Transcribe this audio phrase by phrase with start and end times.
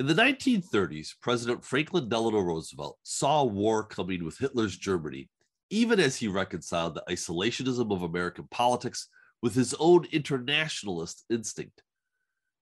[0.00, 5.28] In the 1930s, President Franklin Delano Roosevelt saw war coming with Hitler's Germany,
[5.68, 9.08] even as he reconciled the isolationism of American politics
[9.42, 11.82] with his own internationalist instinct.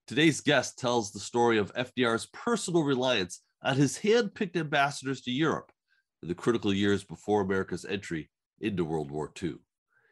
[0.05, 5.31] Today's guest tells the story of FDR's personal reliance on his hand picked ambassadors to
[5.31, 5.71] Europe
[6.21, 8.29] in the critical years before America's entry
[8.59, 9.55] into World War II.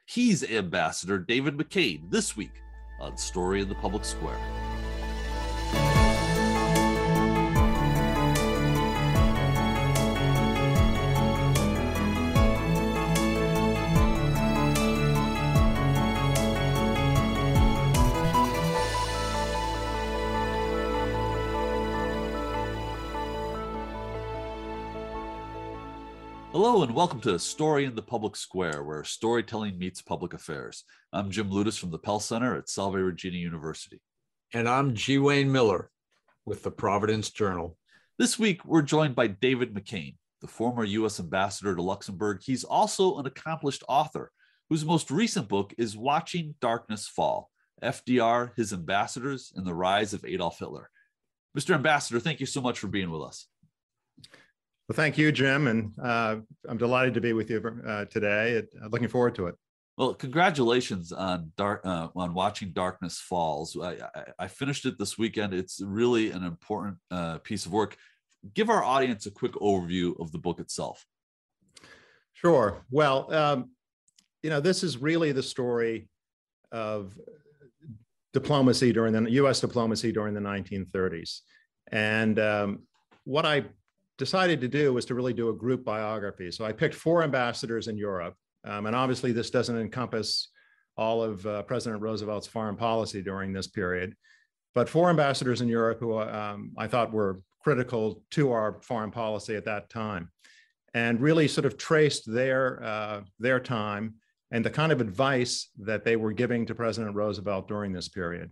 [0.05, 2.61] He's Ambassador David McKean this week
[3.01, 4.39] on Story in the Public Square.
[26.77, 30.83] Hello and welcome to Story in the Public Square, where storytelling meets public affairs.
[31.11, 33.99] I'm Jim Ludes from the Pell Center at Salve Regina University.
[34.53, 35.17] And I'm G.
[35.17, 35.89] Wayne Miller
[36.45, 37.79] with the Providence Journal.
[38.19, 41.19] This week, we're joined by David McKean, the former U.S.
[41.19, 42.41] ambassador to Luxembourg.
[42.43, 44.31] He's also an accomplished author
[44.69, 47.49] whose most recent book is Watching Darkness Fall
[47.81, 50.91] FDR, His Ambassadors, and the Rise of Adolf Hitler.
[51.57, 51.73] Mr.
[51.73, 53.47] Ambassador, thank you so much for being with us.
[54.87, 56.37] Well, thank you, Jim, and uh,
[56.69, 58.63] I'm delighted to be with you uh, today.
[58.81, 59.55] Uh, looking forward to it.
[59.97, 63.75] Well, congratulations on dark uh, on watching Darkness Falls.
[63.75, 65.53] I, I, I, finished it this weekend.
[65.53, 67.97] It's really an important uh, piece of work.
[68.53, 71.05] Give our audience a quick overview of the book itself.
[72.31, 72.85] Sure.
[72.89, 73.71] Well, um,
[74.41, 76.07] you know, this is really the story
[76.71, 77.17] of
[78.31, 79.59] diplomacy during the U.S.
[79.59, 81.39] diplomacy during the 1930s,
[81.91, 82.83] and um,
[83.25, 83.65] what I
[84.17, 86.51] decided to do was to really do a group biography.
[86.51, 88.35] So I picked four ambassadors in Europe.
[88.65, 90.49] Um, and obviously, this doesn't encompass
[90.97, 94.15] all of uh, President Roosevelt's foreign policy during this period,
[94.73, 99.55] but four ambassadors in Europe who um, I thought were critical to our foreign policy
[99.55, 100.31] at that time,
[100.93, 104.15] and really sort of traced their, uh, their time
[104.51, 108.51] and the kind of advice that they were giving to President Roosevelt during this period.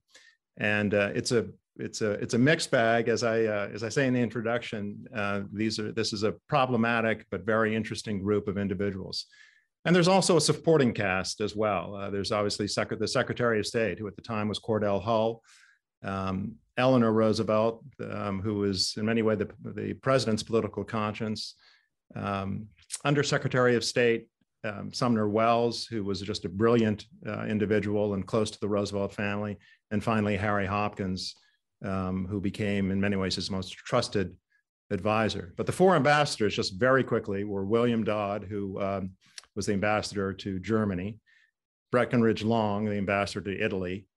[0.58, 3.90] And uh, it's a it's a it's a mixed bag as I uh, as I
[3.90, 5.06] say in the introduction.
[5.13, 9.25] Uh, these are this is a problematic but very interesting group of individuals,
[9.84, 11.96] and there's also a supporting cast as well.
[11.96, 15.41] Uh, there's obviously Sec- the Secretary of State, who at the time was Cordell Hull,
[16.03, 21.56] um, Eleanor Roosevelt, um, who was in many ways the, the president's political conscience,
[22.16, 22.68] um,
[23.03, 24.30] Undersecretary of State
[24.63, 29.13] um, Sumner Welles, who was just a brilliant uh, individual and close to the Roosevelt
[29.13, 29.57] family,
[29.92, 31.36] and finally Harry Hopkins
[31.85, 34.35] um, who became, in many ways, his most trusted
[34.91, 35.53] advisor.
[35.57, 39.12] But the four ambassadors, just very quickly, were William Dodd, who um,
[39.56, 41.19] was the ambassador to Germany,
[41.91, 44.07] Breckinridge Long, the ambassador to Italy,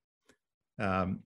[0.79, 1.21] um,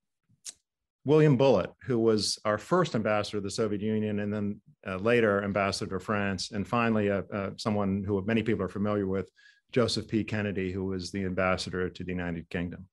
[1.05, 5.43] William Bullitt, who was our first ambassador to the Soviet Union and then uh, later
[5.43, 9.27] ambassador to France, and finally, uh, uh, someone who many people are familiar with,
[9.73, 10.23] Joseph P.
[10.23, 12.87] Kennedy, who was the ambassador to the United Kingdom.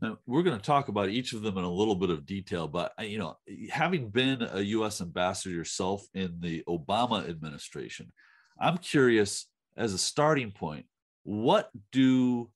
[0.00, 2.66] Now, we're going to talk about each of them in a little bit of detail,
[2.66, 3.36] but you know,
[3.70, 5.00] having been a U.S.
[5.00, 8.10] ambassador yourself in the Obama administration,
[8.58, 9.46] I'm curious
[9.76, 10.86] as a starting point,
[11.24, 12.50] what do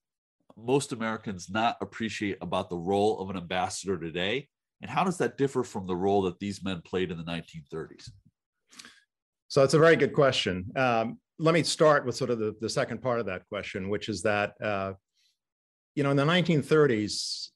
[0.57, 4.49] most Americans not appreciate about the role of an ambassador today,
[4.81, 8.11] and how does that differ from the role that these men played in the 1930s?
[9.49, 10.67] So it's a very good question.
[10.77, 14.09] Um, let me start with sort of the, the second part of that question, which
[14.09, 14.95] is that uh,
[15.95, 17.49] you know, in the 1930s,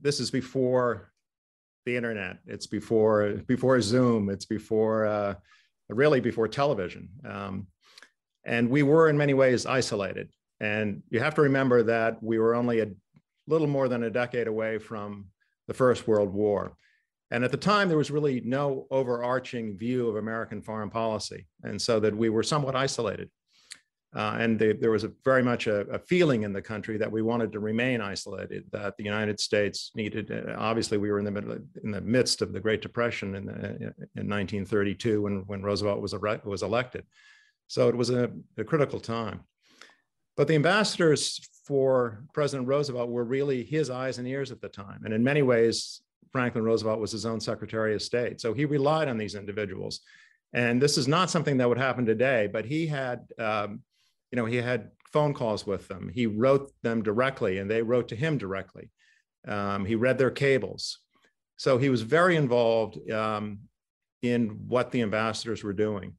[0.00, 1.12] this is before
[1.84, 2.38] the internet.
[2.46, 4.28] It's before before Zoom.
[4.28, 5.34] It's before uh,
[5.88, 7.08] really before television.
[7.24, 7.68] Um,
[8.44, 10.28] and we were in many ways isolated.
[10.60, 12.88] And you have to remember that we were only a
[13.46, 15.26] little more than a decade away from
[15.68, 16.76] the First World War.
[17.30, 21.46] And at the time, there was really no overarching view of American foreign policy.
[21.64, 23.30] And so that we were somewhat isolated.
[24.16, 27.20] Uh, and there was a, very much a, a, feeling in the country that we
[27.20, 30.32] wanted to remain isolated, that the United States needed.
[30.32, 33.44] Uh, obviously, we were in the middle, in the midst of the Great Depression in,
[33.44, 33.54] the,
[34.16, 36.14] in 1932 when, when Roosevelt was,
[36.44, 37.04] was elected.
[37.66, 39.40] So it was a, a critical time.
[40.34, 45.02] But the ambassadors for President Roosevelt were really his eyes and ears at the time.
[45.04, 46.00] And in many ways,
[46.32, 48.40] Franklin Roosevelt was his own Secretary of State.
[48.40, 50.00] So he relied on these individuals.
[50.54, 53.80] And this is not something that would happen today, but he had um,
[54.36, 56.10] you know, he had phone calls with them.
[56.12, 58.90] He wrote them directly and they wrote to him directly.
[59.48, 60.98] Um, he read their cables.
[61.56, 63.60] So he was very involved um,
[64.20, 66.12] in what the ambassadors were doing.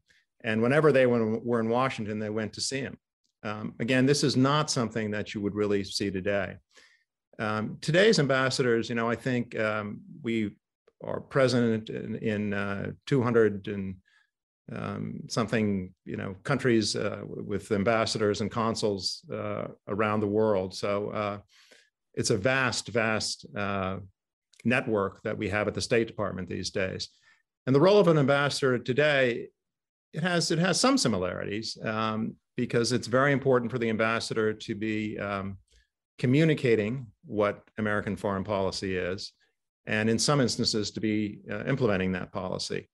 [0.43, 2.97] And whenever they were in Washington, they went to see him.
[3.43, 6.55] Um, again, this is not something that you would really see today.
[7.37, 10.55] Um, today's ambassadors, you know, I think um, we
[11.03, 13.97] are present in, in uh, 200 and
[14.71, 20.75] um, something, you know, countries uh, with ambassadors and consuls uh, around the world.
[20.75, 21.37] So uh,
[22.13, 23.97] it's a vast, vast uh,
[24.65, 27.09] network that we have at the State Department these days.
[27.65, 29.47] And the role of an ambassador today,
[30.13, 34.75] it has it has some similarities um, because it's very important for the ambassador to
[34.75, 35.57] be um,
[36.17, 39.33] communicating what American foreign policy is,
[39.85, 42.89] and in some instances to be uh, implementing that policy.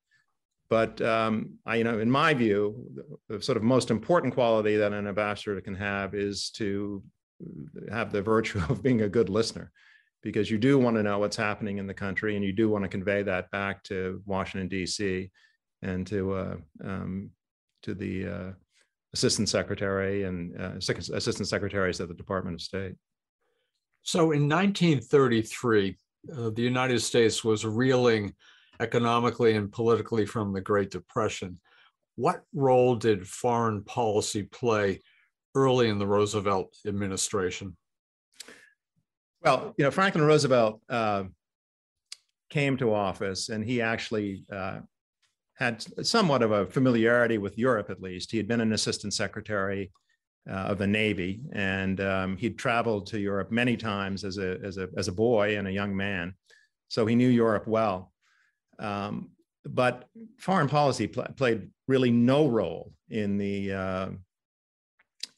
[0.69, 2.89] But um, I, you know, in my view,
[3.29, 7.03] the, sort of most important quality that an ambassador can have is to
[7.91, 9.71] have the virtue of being a good listener,
[10.21, 12.83] because you do want to know what's happening in the country, and you do want
[12.83, 15.29] to convey that back to Washington D.C.
[15.81, 17.29] and to uh, um,
[17.83, 18.51] to the uh,
[19.13, 22.95] assistant secretary and uh, assistant secretaries at the Department of State.
[24.01, 25.97] So in 1933,
[26.35, 28.33] uh, the United States was reeling
[28.79, 31.59] economically and politically from the Great Depression.
[32.15, 35.01] What role did foreign policy play
[35.55, 37.75] early in the Roosevelt administration?
[39.41, 41.23] Well, you know, Franklin Roosevelt uh,
[42.49, 44.79] came to office and he actually uh,
[45.55, 48.31] had somewhat of a familiarity with Europe, at least.
[48.31, 49.91] He had been an assistant secretary
[50.49, 54.77] uh, of the Navy, and um, he'd traveled to Europe many times as a, as,
[54.77, 56.33] a, as a boy and a young man.
[56.87, 58.12] So he knew Europe well.
[58.79, 59.29] Um,
[59.65, 60.09] but
[60.39, 64.09] foreign policy pl- played really no role in the uh,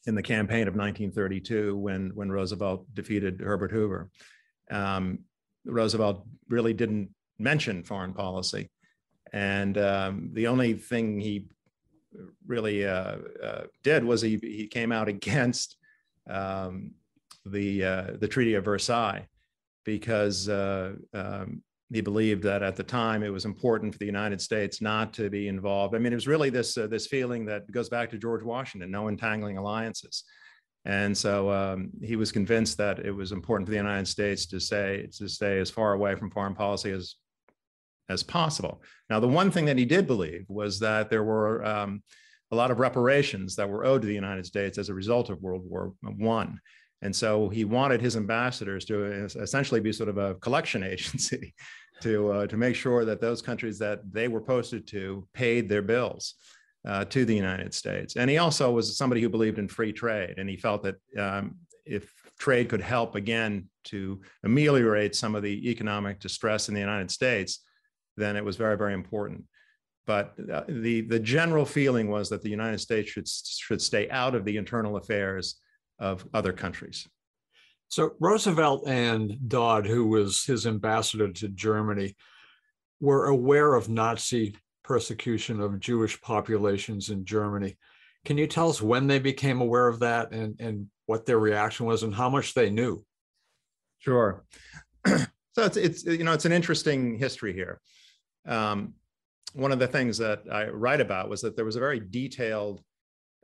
[0.07, 4.09] in the campaign of 1932 when when Roosevelt defeated Herbert Hoover.
[4.71, 5.19] Um,
[5.65, 8.69] Roosevelt really didn't mention foreign policy,
[9.33, 11.47] and um, the only thing he
[12.45, 15.77] really uh, uh, did was he, he came out against
[16.29, 16.91] um,
[17.45, 19.27] the uh, the Treaty of Versailles
[19.83, 21.61] because uh, um,
[21.93, 25.29] he believed that at the time it was important for the United States not to
[25.29, 25.95] be involved.
[25.95, 28.91] I mean, it was really this uh, this feeling that goes back to George Washington:
[28.91, 30.23] no entangling alliances.
[30.85, 34.59] And so um, he was convinced that it was important for the United States to
[34.59, 37.15] say to stay as far away from foreign policy as
[38.09, 38.83] as possible.
[39.09, 42.03] Now, the one thing that he did believe was that there were um,
[42.51, 45.41] a lot of reparations that were owed to the United States as a result of
[45.41, 46.59] World War One.
[47.05, 51.53] And so he wanted his ambassadors to essentially be sort of a collection agency
[52.01, 55.83] to, uh, to make sure that those countries that they were posted to paid their
[55.83, 56.33] bills
[56.87, 58.15] uh, to the United States.
[58.15, 60.35] And he also was somebody who believed in free trade.
[60.37, 65.69] And he felt that um, if trade could help again to ameliorate some of the
[65.69, 67.63] economic distress in the United States,
[68.17, 69.43] then it was very, very important.
[70.07, 74.33] But uh, the, the general feeling was that the United States should, should stay out
[74.33, 75.57] of the internal affairs
[75.99, 77.07] of other countries.
[77.87, 82.15] So Roosevelt and Dodd, who was his ambassador to Germany,
[82.99, 87.77] were aware of Nazi persecution of Jewish populations in Germany.
[88.23, 91.85] Can you tell us when they became aware of that and, and what their reaction
[91.85, 93.03] was and how much they knew?
[93.99, 94.43] Sure.
[95.07, 95.25] so
[95.57, 97.79] it's, it's you know it's an interesting history here.
[98.47, 98.93] Um,
[99.53, 102.81] one of the things that I write about was that there was a very detailed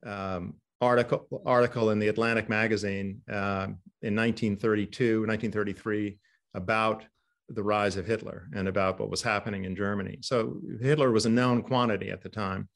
[0.05, 3.67] um, article article in the Atlantic magazine uh,
[4.01, 6.17] in 1932, 1933
[6.55, 7.05] about
[7.49, 10.17] the rise of Hitler and about what was happening in Germany.
[10.21, 12.69] So Hitler was a known quantity at the time.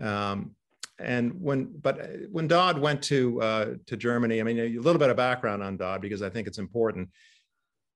[0.00, 0.54] Um,
[0.98, 5.10] and when, but when Dodd went to uh, to Germany, I mean, a little bit
[5.10, 7.08] of background on Dodd because I think it's important.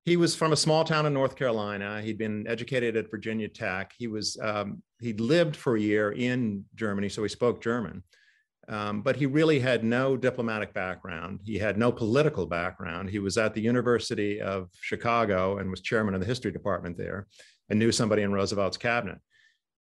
[0.05, 2.01] He was from a small town in North Carolina.
[2.01, 3.93] He'd been educated at Virginia Tech.
[3.97, 8.03] He was um, he'd lived for a year in Germany, so he spoke German.
[8.69, 11.41] Um, but he really had no diplomatic background.
[11.43, 13.09] He had no political background.
[13.09, 17.27] He was at the University of Chicago and was chairman of the history department there
[17.71, 19.19] and knew somebody in Roosevelt's cabinet.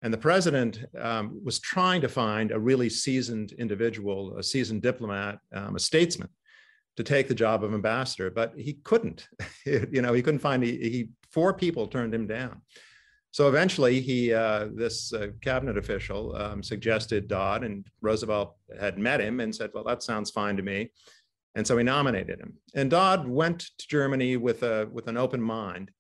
[0.03, 5.39] And the president um, was trying to find a really seasoned individual, a seasoned diplomat,
[5.53, 6.29] um, a statesman
[6.97, 9.27] to take the job of ambassador, but he couldn't.
[9.65, 12.61] you know, he couldn't find, he, he, four people turned him down.
[13.31, 19.21] So eventually, he uh, this uh, cabinet official um, suggested Dodd, and Roosevelt had met
[19.21, 20.91] him and said, "Well, that sounds fine to me,"
[21.55, 22.53] and so he nominated him.
[22.73, 25.91] And Dodd went to Germany with a with an open mind,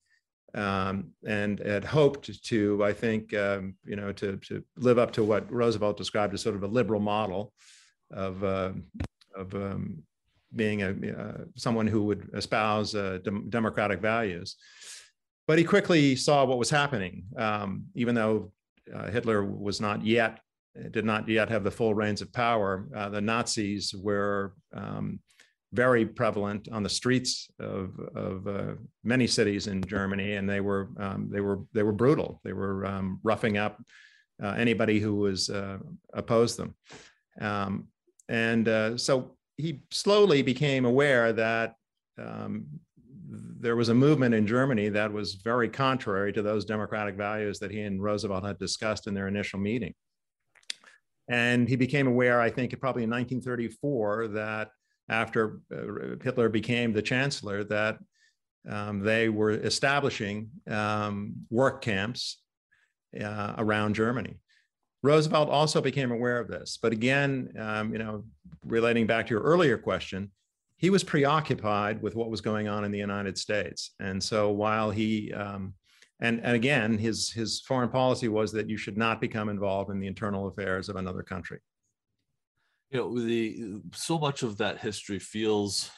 [0.55, 5.23] um, and had hoped to, I think, um, you know, to to live up to
[5.23, 7.53] what Roosevelt described as sort of a liberal model
[8.11, 8.71] of uh,
[9.35, 10.03] of um,
[10.55, 14.55] being a uh, someone who would espouse uh, dem- democratic values.
[15.47, 18.51] But he quickly saw what was happening, um, even though
[18.93, 20.39] uh, Hitler was not yet,
[20.91, 22.87] did not yet have the full reins of power.
[22.95, 25.19] Uh, the Nazis were um,
[25.73, 28.73] very prevalent on the streets of, of uh,
[29.03, 32.41] many cities in Germany, and they were um, they were they were brutal.
[32.43, 33.81] They were um, roughing up
[34.41, 35.77] uh, anybody who was uh,
[36.13, 36.75] opposed them,
[37.41, 37.87] um,
[38.29, 41.75] and uh, so he slowly became aware that
[42.17, 42.65] um,
[43.59, 47.71] there was a movement in Germany that was very contrary to those democratic values that
[47.71, 49.93] he and Roosevelt had discussed in their initial meeting.
[51.29, 54.69] And he became aware, I think, probably in 1934, that
[55.09, 57.97] after uh, Hitler became the chancellor, that
[58.69, 62.41] um, they were establishing um, work camps
[63.21, 64.37] uh, around Germany.
[65.03, 68.23] Roosevelt also became aware of this, but again, um, you know,
[68.65, 70.31] relating back to your earlier question,
[70.77, 74.89] he was preoccupied with what was going on in the United States, and so while
[74.91, 75.73] he um,
[76.19, 79.99] and, and again, his, his foreign policy was that you should not become involved in
[79.99, 81.59] the internal affairs of another country.
[82.89, 85.91] You know, the so much of that history feels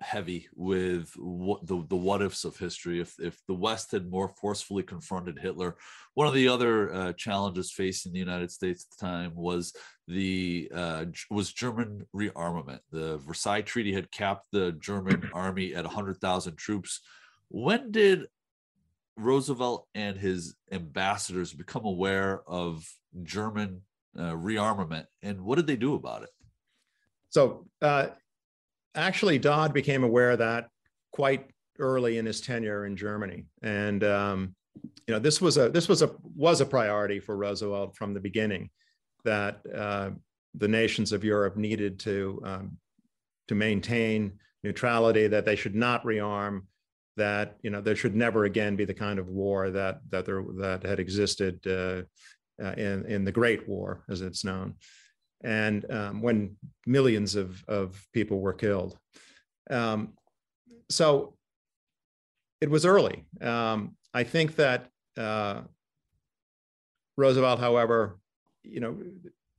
[0.00, 3.00] heavy with what the, the what ifs of history.
[3.00, 5.76] If if the West had more forcefully confronted Hitler,
[6.14, 9.74] one of the other uh, challenges facing the United States at the time was
[10.06, 12.80] the uh, was German rearmament.
[12.90, 17.00] The Versailles Treaty had capped the German army at 100,000 troops.
[17.48, 18.26] When did
[19.16, 22.86] Roosevelt and his ambassadors become aware of
[23.22, 23.82] German
[24.18, 26.30] uh, rearmament, and what did they do about it?
[27.30, 28.08] So, uh,
[28.96, 30.68] actually, Dodd became aware of that
[31.12, 34.54] quite early in his tenure in Germany, and um,
[35.06, 38.20] you know this was a this was a was a priority for Roosevelt from the
[38.20, 38.70] beginning
[39.24, 40.10] that uh,
[40.54, 42.78] the nations of Europe needed to um,
[43.48, 44.32] to maintain
[44.64, 46.62] neutrality, that they should not rearm,
[47.16, 50.44] that you know there should never again be the kind of war that that there
[50.58, 52.02] that had existed uh,
[52.62, 54.74] uh, in in the Great War, as it's known,
[55.44, 58.96] and um, when millions of of people were killed.
[59.70, 60.14] Um,
[60.88, 61.34] so
[62.60, 63.24] it was early.
[63.40, 65.62] Um, I think that uh,
[67.16, 68.18] Roosevelt, however,
[68.62, 68.96] you know,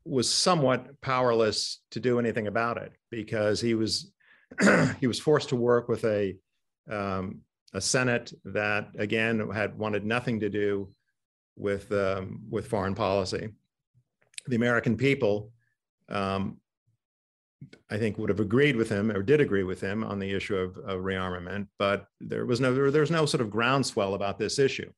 [0.06, 4.12] was somewhat powerless to do anything about it because he was
[5.00, 6.36] he was forced to work with a
[6.90, 7.42] um,
[7.74, 10.90] a Senate that again had wanted nothing to do
[11.58, 13.50] with um, with foreign policy.
[14.48, 15.52] The American people,
[16.10, 16.58] um,
[17.90, 20.56] I think, would have agreed with him or did agree with him on the issue
[20.56, 24.38] of, of rearmament, but there was no there, there was no sort of groundswell about
[24.38, 24.92] this issue.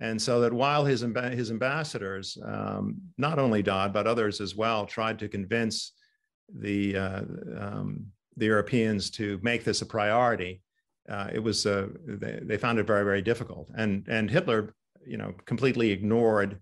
[0.00, 4.84] And so that while his, his ambassadors, um, not only Dodd, but others as well,
[4.84, 5.92] tried to convince
[6.52, 7.22] the, uh,
[7.56, 8.06] um,
[8.36, 10.60] the Europeans to make this a priority,
[11.08, 15.16] uh, it was uh, they, they, found it very very difficult and and hitler you
[15.16, 16.60] know completely ignored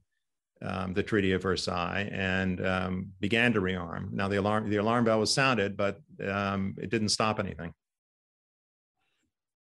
[0.63, 4.13] um, the treaty of versailles and um, began to rearm.
[4.13, 7.73] Now the alarm the alarm bell was sounded but um, it didn't stop anything.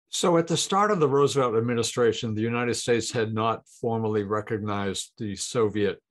[0.10, 5.12] So at the start of the roosevelt administration the united states had not formally recognized
[5.18, 6.02] the soviet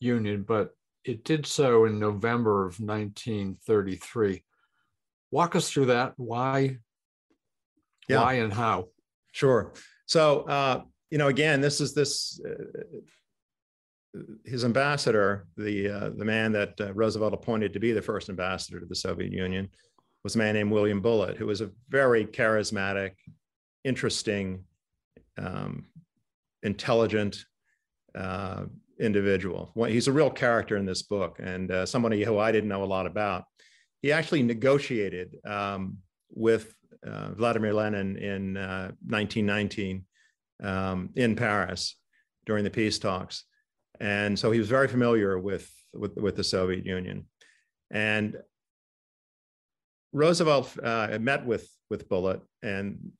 [0.00, 0.70] union but
[1.04, 4.42] it did so in november of 1933
[5.34, 6.14] walk us through that.
[6.16, 6.78] Why?
[8.08, 8.22] Yeah.
[8.22, 8.88] why and how?
[9.32, 9.72] Sure.
[10.06, 12.62] So uh, you know again this is this uh,
[14.44, 18.80] his ambassador the uh, the man that uh, roosevelt appointed to be the first ambassador
[18.80, 19.68] to the soviet union
[20.22, 23.12] was a man named william bullitt who was a very charismatic
[23.84, 24.64] interesting
[25.36, 25.86] um,
[26.62, 27.44] intelligent
[28.14, 28.64] uh,
[29.00, 32.84] individual he's a real character in this book and uh, somebody who i didn't know
[32.84, 33.44] a lot about
[34.00, 35.96] he actually negotiated um,
[36.30, 36.74] with
[37.06, 40.04] uh, Vladimir Lenin in 1919
[40.62, 41.96] uh, um, in Paris
[42.46, 43.44] during the peace talks.
[44.00, 47.26] And so he was very familiar with, with, with the Soviet Union.
[47.90, 48.36] And
[50.12, 53.12] Roosevelt uh, met with, with Bullitt and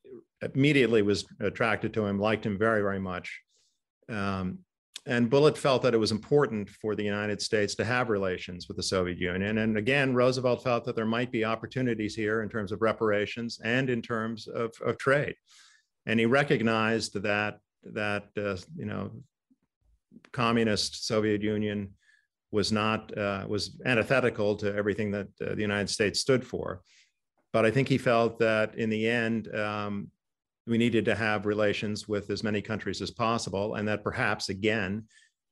[0.43, 3.41] immediately was attracted to him, liked him very, very much.
[4.09, 4.59] Um,
[5.07, 8.79] and Bullitt felt that it was important for the United States to have relations with
[8.79, 9.59] the Soviet Union.
[9.59, 13.91] And again, Roosevelt felt that there might be opportunities here in terms of reparations and
[13.91, 15.35] in terms of, of trade.
[16.07, 17.59] And he recognized that
[17.93, 19.11] that uh, you know
[20.33, 21.91] communist Soviet Union
[22.51, 26.83] was not uh, was antithetical to everything that uh, the United States stood for.
[27.53, 30.11] But I think he felt that in the end, um,
[30.67, 35.05] we needed to have relations with as many countries as possible, and that perhaps again,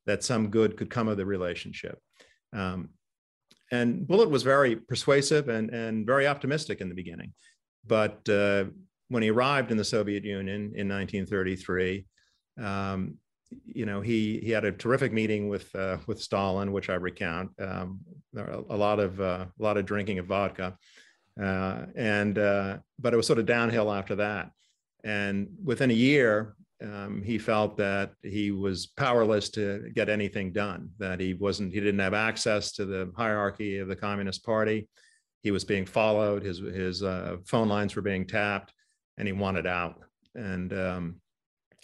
[0.07, 1.99] that some good could come of the relationship.
[2.53, 2.91] Um,
[3.71, 7.33] and Bullitt was very persuasive and, and very optimistic in the beginning.
[7.87, 8.67] But uh,
[9.09, 12.05] when he arrived in the Soviet Union in 1933,
[12.61, 13.17] um,
[13.65, 17.51] you know, he he had a terrific meeting with uh, with Stalin, which I recount.
[17.61, 18.01] Um,
[18.37, 20.77] a, a, lot of uh, a lot of drinking of vodka,
[21.41, 24.51] Uh, and uh, but it was sort of downhill after that.
[25.05, 30.91] And within a year, um, he felt that he was powerless to get anything done.
[30.99, 34.89] That he wasn't, he didn't have access to the hierarchy of the Communist Party.
[35.43, 36.43] He was being followed.
[36.43, 38.73] His his uh, phone lines were being tapped,
[39.17, 40.03] and he wanted out.
[40.35, 41.21] And um,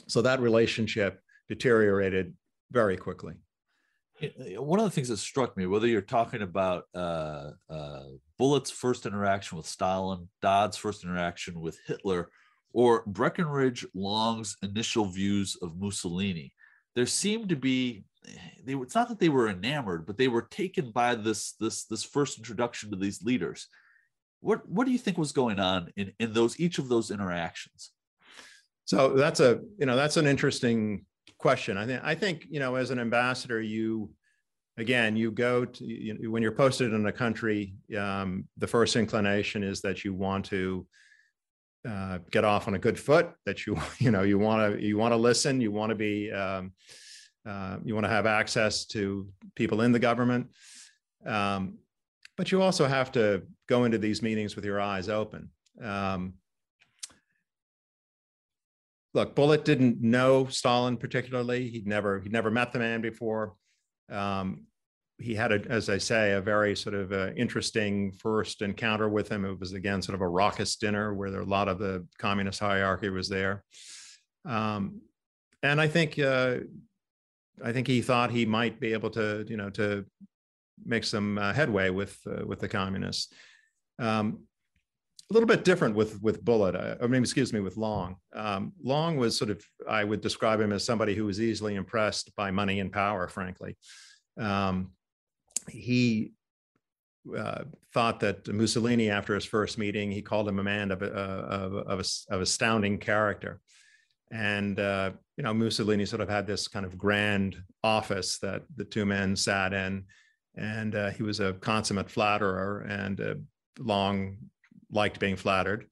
[0.07, 2.35] so that relationship deteriorated
[2.71, 3.35] very quickly.
[4.57, 8.03] One of the things that struck me, whether you're talking about uh, uh,
[8.37, 12.31] Bullitt's first interaction with Stalin, Dodd's first interaction with Hitler,
[12.73, 16.53] or Breckinridge Long's initial views of Mussolini,
[16.97, 18.05] there seemed to be
[18.65, 22.05] they it's not that they were enamored, but they were taken by this this this
[22.05, 23.69] first introduction to these leaders.
[24.41, 27.93] What what do you think was going on in in those each of those interactions?
[28.85, 31.05] So that's a you know that's an interesting
[31.39, 31.77] question.
[31.77, 34.11] I think I think you know as an ambassador, you
[34.77, 39.63] again you go to you, when you're posted in a country, um, the first inclination
[39.63, 40.87] is that you want to
[41.89, 43.31] uh, get off on a good foot.
[43.47, 45.61] That you you know you want to you want to listen.
[45.61, 46.73] You want to be um,
[47.47, 50.49] uh, you want to have access to people in the government.
[51.25, 51.79] Um,
[52.37, 55.51] but you also have to go into these meetings with your eyes open.
[55.83, 56.35] Um,
[59.15, 61.69] look, Bullitt didn't know Stalin particularly.
[61.69, 63.55] He'd never he'd never met the man before.
[64.11, 64.65] Um,
[65.21, 69.29] he had, a, as I say, a very sort of uh, interesting first encounter with
[69.29, 69.45] him.
[69.45, 72.61] It was again sort of a raucous dinner where there, a lot of the communist
[72.61, 73.65] hierarchy was there,
[74.45, 75.01] um,
[75.63, 76.59] and I think uh,
[77.65, 80.05] I think he thought he might be able to you know to
[80.85, 83.33] make some uh, headway with uh, with the communists.
[83.99, 84.45] Um,
[85.31, 86.75] a little bit different with with Bullitt.
[86.75, 88.17] Uh, I mean, excuse me, with Long.
[88.33, 92.35] Um, Long was sort of I would describe him as somebody who was easily impressed
[92.35, 93.29] by money and power.
[93.29, 93.77] Frankly,
[94.39, 94.93] um,
[95.69, 96.33] he
[97.37, 101.07] uh, thought that Mussolini, after his first meeting, he called him a man of uh,
[101.07, 103.61] of, of, of astounding character,
[104.31, 108.85] and uh, you know Mussolini sort of had this kind of grand office that the
[108.85, 110.05] two men sat in,
[110.57, 113.45] and uh, he was a consummate flatterer and
[113.79, 114.39] Long
[114.91, 115.87] liked being flattered.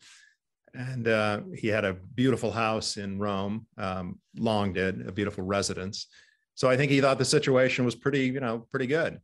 [0.75, 3.67] And uh, he had a beautiful house in Rome.
[3.79, 6.07] Um, Long did a beautiful residence.
[6.55, 9.21] So I think he thought the situation was pretty, you know, pretty good.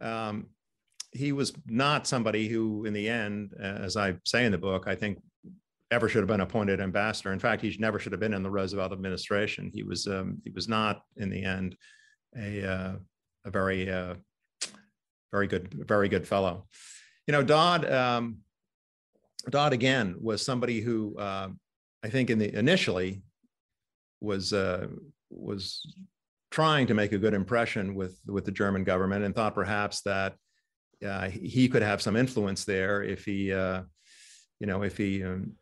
[0.00, 0.46] Um,
[1.12, 4.94] he was not somebody who, in the end, as I say in the book, I
[4.94, 5.22] think
[5.90, 7.32] ever should have been appointed ambassador.
[7.32, 9.70] In fact, he never should have been in the Roosevelt administration.
[9.72, 11.76] He was um, he was not, in the end,
[12.36, 12.92] a uh,
[13.44, 14.14] a very uh,
[15.32, 16.66] very good very good fellow.
[17.26, 17.90] You know, Dodd.
[17.90, 18.38] Um,
[19.50, 21.48] Dodd again was somebody who uh,
[22.04, 23.22] I think in the initially
[24.20, 24.88] was uh,
[25.30, 25.82] was
[26.50, 30.36] trying to make a good impression with with the German government and thought perhaps that
[31.04, 33.82] uh, he could have some influence there if he uh,
[34.60, 35.52] you know if he um,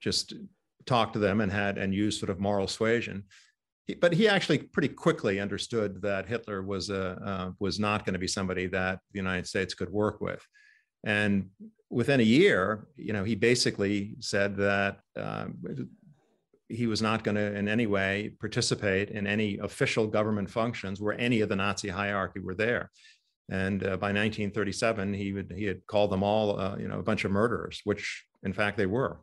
[0.00, 0.34] just
[0.86, 3.24] talked to them and had and used sort of moral suasion.
[3.86, 8.14] He, but he actually pretty quickly understood that Hitler was a uh, was not going
[8.14, 10.46] to be somebody that the United States could work with.
[11.04, 11.50] And
[11.94, 15.56] within a year, you know, he basically said that um,
[16.68, 21.18] he was not going to in any way participate in any official government functions where
[21.20, 22.90] any of the Nazi hierarchy were there.
[23.48, 27.02] And uh, by 1937, he would he had called them all, uh, you know, a
[27.02, 29.20] bunch of murderers, which in fact they were.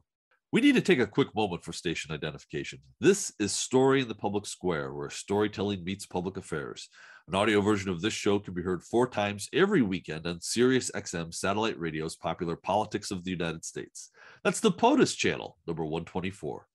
[0.53, 2.79] We need to take a quick moment for station identification.
[2.99, 6.89] This is Story in the Public Square, where storytelling meets public affairs.
[7.29, 10.91] An audio version of this show can be heard four times every weekend on Sirius
[10.91, 14.09] XM satellite radio's popular Politics of the United States.
[14.43, 16.67] That's the POTUS channel, number 124.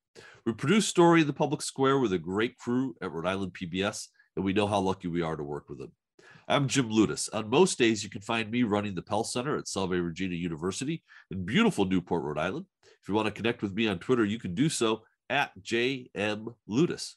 [0.47, 4.07] We produce Story in the Public Square with a great crew at Rhode Island PBS,
[4.37, 5.93] and we know how lucky we are to work with them.
[6.49, 7.29] I'm Jim Ludes.
[7.35, 11.03] On most days, you can find me running the Pell Center at Salve Regina University
[11.31, 12.65] in beautiful Newport, Rhode Island.
[13.07, 16.53] If you want to connect with me on Twitter, you can do so at JM
[16.69, 17.15] Ludes.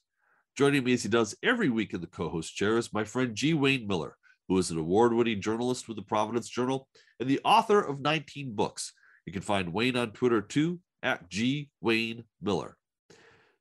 [0.56, 3.34] Joining me as he does every week in the co host chair is my friend
[3.34, 3.56] G.
[3.56, 4.16] Wayne Miller,
[4.48, 6.88] who is an award winning journalist with the Providence Journal
[7.20, 8.94] and the author of 19 books.
[9.26, 11.72] You can find Wayne on Twitter too at G.
[11.82, 12.78] Wayne Miller.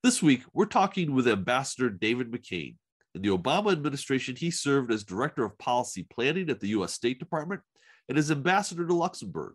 [0.02, 2.76] This week, we're talking with Ambassador David McKean.
[3.14, 6.92] In the Obama administration, he served as Director of Policy Planning at the U.S.
[6.92, 7.62] State Department
[8.06, 9.54] and as Ambassador to Luxembourg.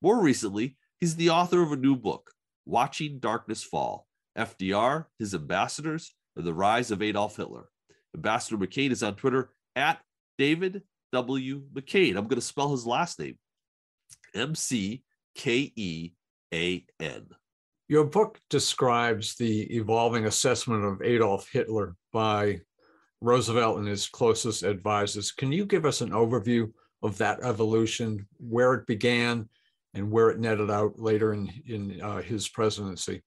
[0.00, 2.30] More recently, he's the author of a new book,
[2.64, 4.06] Watching Darkness Fall
[4.38, 7.64] FDR, His Ambassadors, and the rise of Adolf Hitler.
[8.14, 9.98] Ambassador McKean is on Twitter at
[10.38, 11.64] David W.
[11.74, 12.10] McKean.
[12.10, 13.36] I'm going to spell his last name
[14.32, 15.02] M C
[15.34, 16.12] K E
[16.54, 17.26] A N.
[17.88, 22.60] Your book describes the evolving assessment of Adolf Hitler by
[23.20, 25.32] Roosevelt and his closest advisors.
[25.32, 26.70] Can you give us an overview
[27.02, 29.48] of that evolution, where it began,
[29.94, 33.22] and where it netted out later in in uh, his presidency.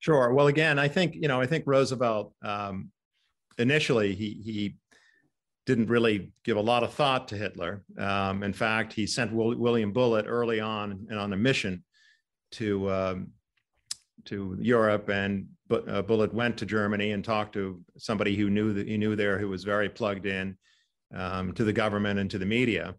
[0.00, 0.32] Sure.
[0.32, 2.90] Well, again, I think you know I think Roosevelt um,
[3.58, 4.76] initially he he
[5.66, 7.84] didn't really give a lot of thought to Hitler.
[7.98, 11.84] Um, in fact, he sent William Bullitt early on and on a mission
[12.52, 13.28] to um,
[14.24, 18.88] to Europe, and uh, Bullitt went to Germany and talked to somebody who knew that
[18.88, 20.56] he knew there, who was very plugged in
[21.14, 22.94] um, to the government and to the media.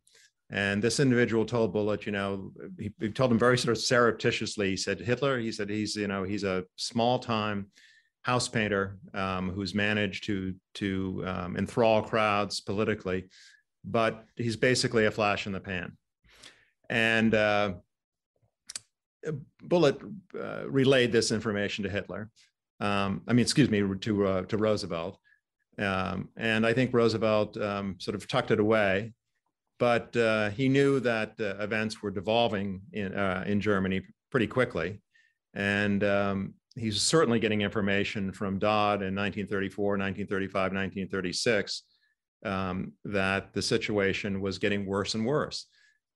[0.52, 4.72] And this individual told Bullitt, you know, he, he, told him very sort of surreptitiously.
[4.72, 7.68] He said, Hitler, he said, he's, you know, he's a small time
[8.24, 13.30] house painter um, who's managed to, to um, enthrall crowds politically,
[13.86, 15.96] but he's basically a flash in the pan.
[16.90, 17.74] And uh,
[19.28, 19.32] uh,
[20.68, 22.32] relayed this information to Hitler.
[22.80, 25.20] Um, I mean, excuse me, to, uh, to Roosevelt.
[25.78, 29.14] Um, and I think Roosevelt um, sort of tucked it away
[29.80, 35.02] but uh, he knew that uh, events were devolving in, uh, in Germany pretty quickly.
[35.54, 41.84] And um, he's certainly getting information from Dodd in 1934, 1935, 1936
[42.46, 45.66] um, that the situation was getting worse and worse.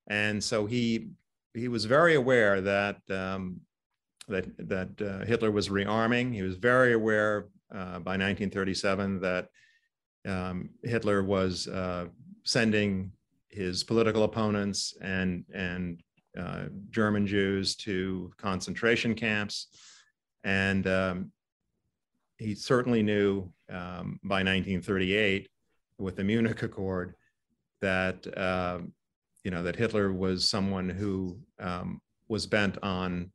[0.08, 1.10] And so he
[1.54, 3.62] he was very aware that um,
[4.28, 6.34] that that uh, Hitler was rearming.
[6.34, 9.48] He was very aware uh, by 1937 that
[10.26, 12.08] um, Hitler was uh,
[12.44, 13.12] sending
[13.54, 16.02] his political opponents and and
[16.38, 19.68] uh, German Jews to concentration camps,
[20.44, 21.32] and um,
[22.38, 25.48] he certainly knew um, by 1938
[26.00, 27.14] with the Munich Accord
[27.82, 28.80] that uh,
[29.44, 33.30] you know that Hitler was someone who um, was bent on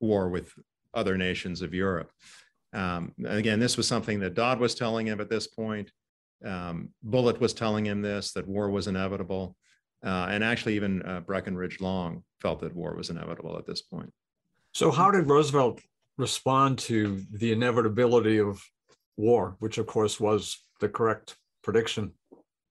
[0.00, 0.52] war with
[0.92, 2.10] other nations of Europe.
[2.72, 5.90] Um, again, this was something that Dodd was telling him at this point
[6.44, 9.56] um, Bullitt was telling him this that war was inevitable,
[10.04, 14.12] uh, and actually even uh, Breckinridge Long felt that war was inevitable at this point.
[14.72, 15.80] So, how did Roosevelt
[16.16, 18.62] respond to the inevitability of
[19.16, 22.12] war, which of course was the correct prediction?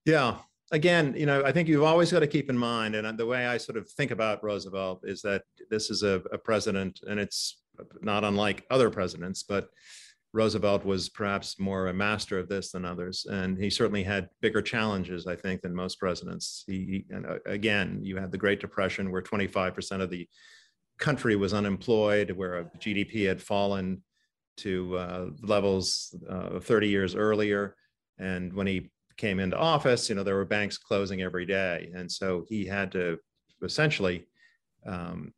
[0.05, 0.37] Yeah.
[0.71, 3.47] Again, you know, I think you've always got to keep in mind, and the way
[3.47, 7.61] I sort of think about Roosevelt is that this is a, a president, and it's
[8.01, 9.69] not unlike other presidents, but
[10.37, 14.61] Roosevelt was perhaps more a master of this than others, and he certainly had bigger
[14.61, 16.63] challenges, I think, than most presidents.
[16.67, 20.29] He, and uh, again, you had the Great Depression, where 25% of the
[20.99, 24.03] country was unemployed, where GDP had fallen
[24.57, 27.75] to uh, levels uh, 30 years earlier,
[28.19, 32.11] and when he came into office, you know, there were banks closing every day, and
[32.11, 33.17] so he had to
[33.63, 34.27] essentially
[34.85, 35.33] um,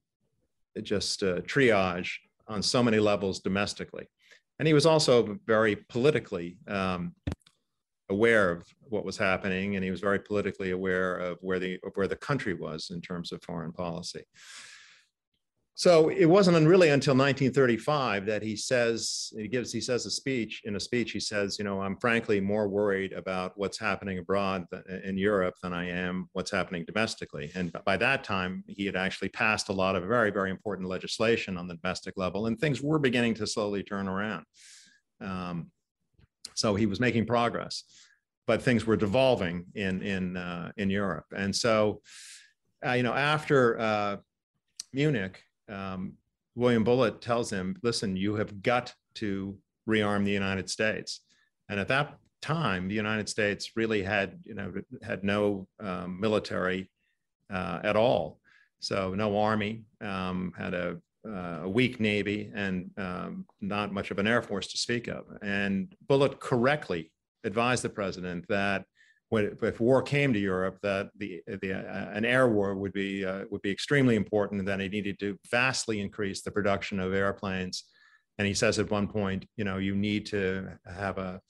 [0.83, 2.17] just uh, triage
[2.49, 4.05] on so many levels domestically
[4.60, 7.15] and he was also very politically um,
[8.10, 11.93] aware of what was happening, and he was very politically aware of where the of
[11.95, 14.24] where the country was in terms of foreign policy.
[15.80, 20.62] So it wasn't really until 1935 that he says he gives he says a speech
[20.65, 24.65] in a speech he says you know I'm frankly more worried about what's happening abroad
[25.06, 27.50] in Europe than I am what's happening domestically.
[27.56, 31.56] And by that time he had actually passed a lot of very very important legislation
[31.56, 34.44] on the domestic level and things were beginning to slowly turn around.
[35.22, 35.72] Um,
[36.56, 37.86] so he was making progress
[38.48, 41.28] but things were devolving in in uh, in Europe.
[41.34, 42.02] And so
[42.86, 44.18] uh, you know after uh,
[44.92, 46.13] Munich um,
[46.55, 51.21] William Bullitt tells him, listen, you have got to rearm the United States.
[51.69, 56.89] And at that time, the United States really had, you know, had no um, military
[57.51, 58.39] uh, at all.
[58.79, 64.19] So no army, um, had a, uh, a, weak navy, and um, not much of
[64.19, 65.25] an air force to speak of.
[65.41, 67.12] And Bullitt correctly
[67.43, 68.86] advised the president that
[69.30, 73.26] when, if war came to Europe, that the, the uh, an air war would be
[73.26, 77.13] uh, would be extremely important, and that he needed to vastly increase the production of
[77.13, 77.84] airplanes.
[78.38, 81.42] And he says at one point, you know, you need to have a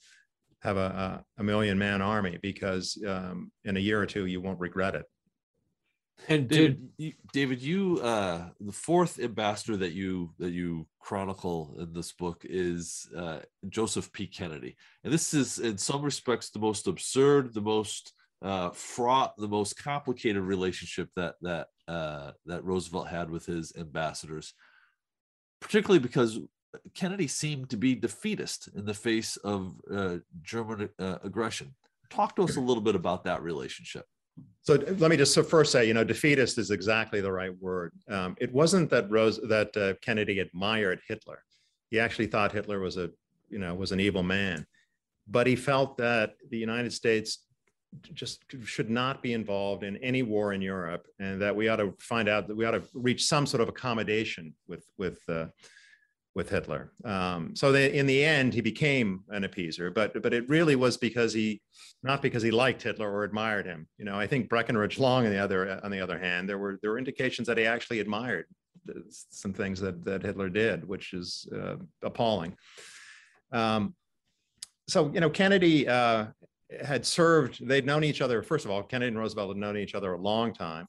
[0.62, 4.60] have a, a million man army because um, in a year or two you won't
[4.60, 5.06] regret it.
[6.28, 11.92] And David, you, David, you uh, the fourth ambassador that you that you chronicle in
[11.92, 14.26] this book is uh, Joseph P.
[14.26, 19.48] Kennedy, and this is in some respects the most absurd, the most uh, fraught, the
[19.48, 24.54] most complicated relationship that that uh, that Roosevelt had with his ambassadors,
[25.60, 26.38] particularly because
[26.94, 31.74] Kennedy seemed to be defeatist in the face of uh, German uh, aggression.
[32.10, 34.06] Talk to us a little bit about that relationship.
[34.62, 37.92] So let me just so first say, you know, defeatist is exactly the right word.
[38.08, 41.42] Um, it wasn't that Rose that uh, Kennedy admired Hitler.
[41.90, 43.10] He actually thought Hitler was a,
[43.48, 44.66] you know, was an evil man,
[45.26, 47.46] but he felt that the United States
[48.14, 51.94] just should not be involved in any war in Europe, and that we ought to
[51.98, 55.46] find out that we ought to reach some sort of accommodation with with uh,
[56.34, 56.92] with Hitler.
[57.04, 60.96] Um, so they, in the end, he became an appeaser, but but it really was
[60.96, 61.60] because he,
[62.02, 63.88] not because he liked Hitler or admired him.
[63.98, 66.78] You know, I think Breckinridge Long, on the other on the other hand, there were
[66.82, 68.46] there were indications that he actually admired
[69.08, 72.56] some things that that Hitler did, which is uh, appalling.
[73.52, 73.94] Um,
[74.88, 76.26] so you know, Kennedy uh,
[76.84, 77.66] had served.
[77.66, 78.42] They'd known each other.
[78.42, 80.86] First of all, Kennedy and Roosevelt had known each other a long time,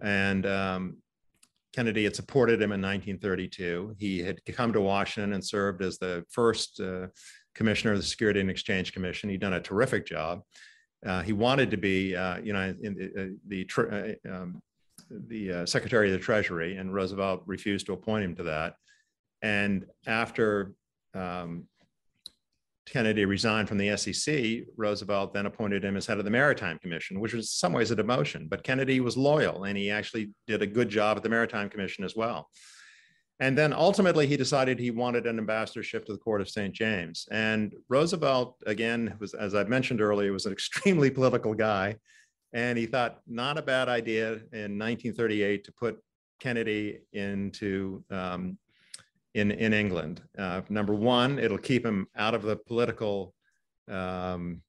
[0.00, 0.96] and um,
[1.74, 3.96] Kennedy had supported him in 1932.
[3.98, 7.08] He had come to Washington and served as the first uh,
[7.54, 9.28] commissioner of the Security and Exchange Commission.
[9.28, 10.42] He'd done a terrific job.
[11.04, 14.62] Uh, he wanted to be, uh, you know, in the, the, uh, um,
[15.10, 18.74] the uh, Secretary of the Treasury, and Roosevelt refused to appoint him to that.
[19.42, 20.72] And after
[21.14, 21.66] um,
[22.86, 27.20] Kennedy resigned from the SEC, Roosevelt then appointed him as head of the Maritime Commission,
[27.20, 28.48] which was in some ways a demotion.
[28.48, 32.04] But Kennedy was loyal and he actually did a good job at the Maritime Commission
[32.04, 32.48] as well.
[33.38, 36.72] And then ultimately, he decided he wanted an ambassadorship to the court of St.
[36.72, 37.28] James.
[37.30, 41.96] And Roosevelt, again, was, as I mentioned earlier, was an extremely political guy.
[42.52, 45.98] And he thought not a bad idea in 1938 to put
[46.40, 48.56] Kennedy into um,
[49.36, 50.22] in, in England.
[50.38, 53.34] Uh, number one, it'll keep him out of the political
[53.88, 54.62] um,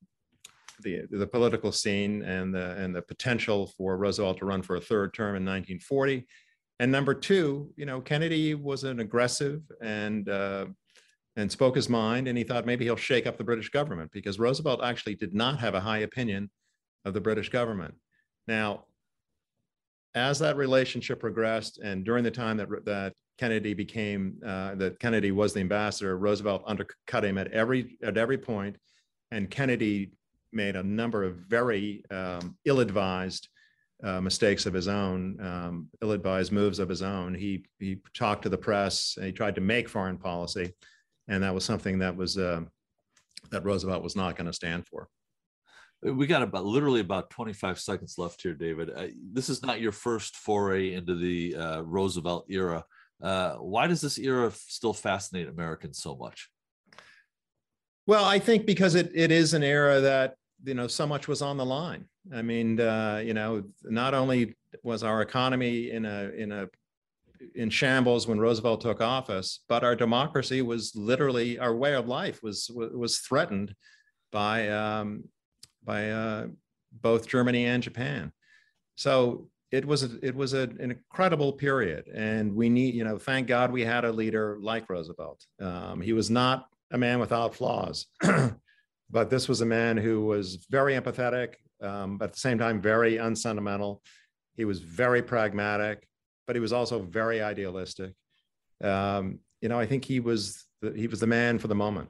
[0.83, 4.81] the, the political scene and the, and the potential for Roosevelt to run for a
[4.81, 6.27] third term in 1940.
[6.79, 10.67] And number two, you know, Kennedy was an aggressive and uh,
[11.35, 14.37] and spoke his mind, and he thought maybe he'll shake up the British government because
[14.37, 16.51] Roosevelt actually did not have a high opinion
[17.05, 17.95] of the British government.
[18.47, 18.85] Now,
[20.13, 25.31] as that relationship progressed, and during the time that that Kennedy became uh, that Kennedy
[25.31, 26.17] was the ambassador.
[26.17, 28.77] Roosevelt undercut him at every at every point,
[29.31, 30.11] and Kennedy
[30.51, 33.47] made a number of very um, ill-advised
[34.03, 37.33] uh, mistakes of his own, um, ill-advised moves of his own.
[37.35, 39.17] He he talked to the press.
[39.21, 40.73] he tried to make foreign policy,
[41.27, 42.61] and that was something that was uh,
[43.51, 45.07] that Roosevelt was not going to stand for.
[46.03, 48.91] We got about literally about 25 seconds left here, David.
[48.95, 52.85] Uh, this is not your first foray into the uh, Roosevelt era.
[53.21, 56.49] Uh, why does this era still fascinate Americans so much?
[58.05, 61.41] Well, I think because it, it is an era that you know so much was
[61.41, 62.05] on the line.
[62.33, 66.67] I mean, uh, you know, not only was our economy in a in a
[67.55, 72.41] in shambles when Roosevelt took office, but our democracy was literally our way of life
[72.41, 73.73] was was threatened
[74.31, 75.23] by um,
[75.83, 76.47] by uh,
[76.91, 78.31] both Germany and Japan.
[78.95, 83.17] So it was a, it was a, an incredible period, and we need you know
[83.17, 85.45] thank God we had a leader like Roosevelt.
[85.61, 88.07] Um, he was not a man without flaws,
[89.09, 92.81] but this was a man who was very empathetic, um, but at the same time
[92.81, 94.01] very unsentimental.
[94.55, 96.07] He was very pragmatic,
[96.47, 98.13] but he was also very idealistic.
[98.81, 102.09] Um, you know, I think he was the, he was the man for the moment.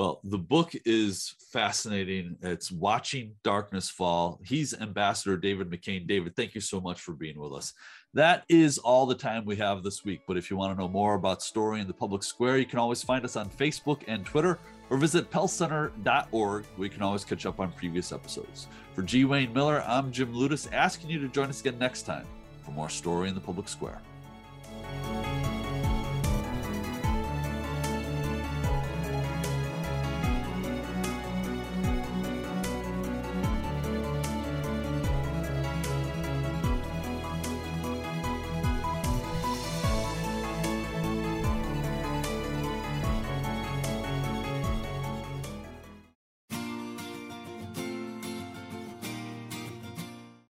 [0.00, 2.38] Well, the book is fascinating.
[2.40, 4.40] It's Watching Darkness Fall.
[4.42, 6.06] He's Ambassador David McKean.
[6.06, 7.74] David, thank you so much for being with us.
[8.14, 10.22] That is all the time we have this week.
[10.26, 12.78] But if you want to know more about Story in the Public Square, you can
[12.78, 14.58] always find us on Facebook and Twitter
[14.88, 18.68] or visit pellcenter.org you can always catch up on previous episodes.
[18.94, 19.26] For G.
[19.26, 22.24] Wayne Miller, I'm Jim Ludes, asking you to join us again next time
[22.64, 24.00] for more Story in the Public Square.